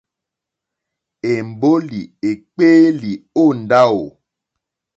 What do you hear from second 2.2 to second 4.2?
èkpéélì ó ndáwò.